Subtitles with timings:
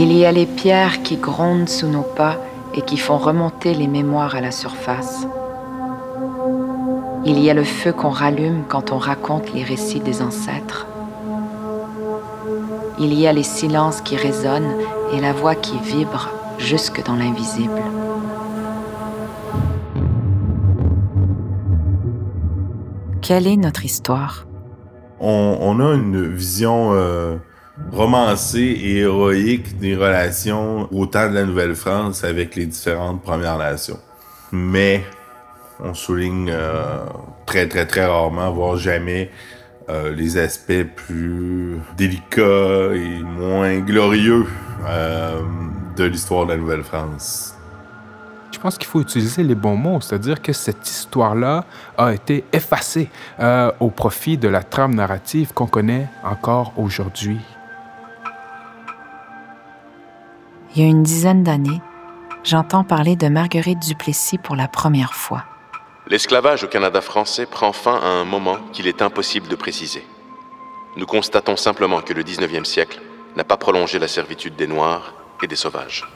[0.00, 2.36] Il y a les pierres qui grondent sous nos pas
[2.72, 5.26] et qui font remonter les mémoires à la surface.
[7.24, 10.86] Il y a le feu qu'on rallume quand on raconte les récits des ancêtres.
[13.00, 14.72] Il y a les silences qui résonnent
[15.12, 17.82] et la voix qui vibre jusque dans l'invisible.
[23.20, 24.46] Quelle est notre histoire?
[25.18, 27.38] On, a une vision euh,
[27.92, 33.98] romancée et héroïque des relations au temps de la Nouvelle-France avec les différentes Premières Nations.
[34.52, 35.04] Mais
[35.80, 37.04] on souligne euh,
[37.46, 39.30] très très très rarement, voire jamais,
[39.88, 44.46] euh, les aspects plus délicats et moins glorieux
[44.86, 45.40] euh,
[45.96, 47.54] de l'histoire de la Nouvelle-France.
[48.52, 51.64] Je pense qu'il faut utiliser les bons mots, c'est-à-dire que cette histoire-là
[51.96, 53.08] a été effacée
[53.78, 57.38] au profit de la trame narrative qu'on connaît encore aujourd'hui.
[60.78, 61.80] Il y a une dizaine d'années,
[62.44, 65.42] j'entends parler de Marguerite Duplessis pour la première fois.
[66.06, 70.06] L'esclavage au Canada français prend fin à un moment qu'il est impossible de préciser.
[70.96, 73.00] Nous constatons simplement que le 19e siècle
[73.34, 76.06] n'a pas prolongé la servitude des Noirs et des Sauvages.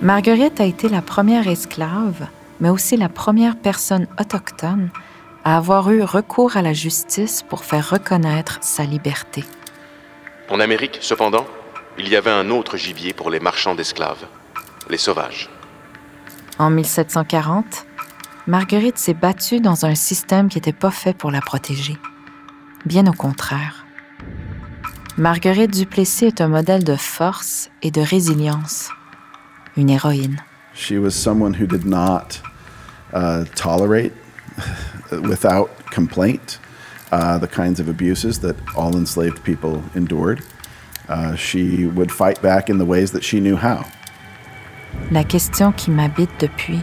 [0.00, 2.28] Marguerite a été la première esclave,
[2.60, 4.88] mais aussi la première personne autochtone
[5.44, 9.44] à avoir eu recours à la justice pour faire reconnaître sa liberté.
[10.48, 11.44] En Amérique, cependant,
[11.98, 14.26] il y avait un autre gibier pour les marchands d'esclaves,
[14.88, 15.48] les sauvages.
[16.58, 17.86] En 1740,
[18.46, 21.96] Marguerite s'est battue dans un système qui n'était pas fait pour la protéger.
[22.84, 23.84] Bien au contraire.
[25.16, 28.90] Marguerite Duplessis est un modèle de force et de résilience.
[29.76, 30.36] Une héroïne.
[30.74, 32.40] She was someone who did not
[33.12, 34.12] uh, tolerate
[35.10, 36.58] without complaint
[37.12, 40.40] uh, the kinds of abuses that all enslaved people endured.
[41.10, 43.84] Uh, she would fight back in the ways that she knew how.
[45.10, 46.80] La question qui m'habite depuis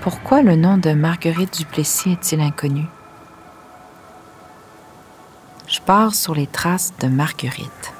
[0.00, 2.86] pourquoi le nom de Marguerite Duplessis est-il inconnu?
[5.66, 7.92] Je pars sur les traces de Marguerite.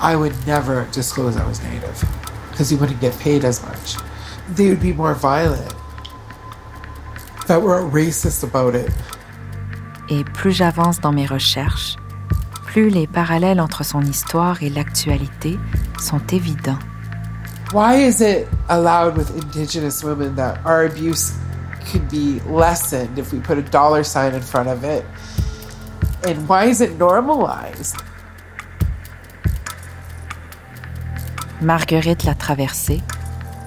[0.00, 2.04] I would never disclose I was native
[2.50, 3.96] because you wouldn't get paid as much.
[4.56, 5.74] They would be more violent.
[7.48, 8.90] That were racist about it.
[10.08, 11.96] Et plus j'avance dans mes recherches,
[12.72, 15.58] plus les parallèles entre son histoire et l'actualité
[16.00, 16.78] sont évidents.
[17.74, 21.34] Why is it allowed with Indigenous women that our abuse
[21.90, 25.04] could be lessened if we put a dollar sign in front of it?
[26.26, 27.96] And why is it normalized?
[31.60, 33.02] Marguerite l'a traversée,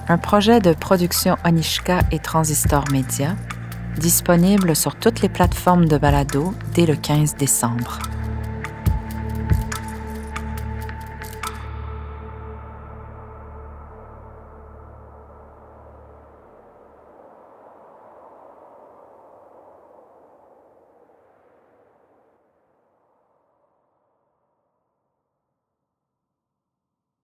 [0.08, 3.36] un projet de production Onishka et Transistor Media,
[3.98, 8.00] disponible sur toutes les plateformes de balado dès le 15 décembre.